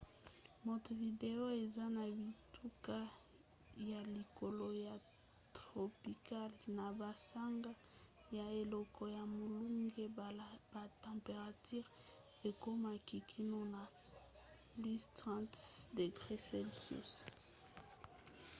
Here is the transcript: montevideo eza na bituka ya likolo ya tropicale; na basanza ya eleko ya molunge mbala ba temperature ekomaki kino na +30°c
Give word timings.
montevideo 0.65 1.43
eza 1.63 1.85
na 1.95 2.03
bituka 2.19 2.97
ya 3.91 3.99
likolo 4.15 4.67
ya 4.87 4.95
tropicale; 5.55 6.59
na 6.77 6.85
basanza 6.99 7.71
ya 8.37 8.45
eleko 8.61 9.03
ya 9.17 9.23
molunge 9.35 10.03
mbala 10.13 10.45
ba 10.71 10.83
temperature 11.05 11.89
ekomaki 12.49 13.17
kino 13.29 13.59
na 13.73 13.83
+30°c 14.83 17.05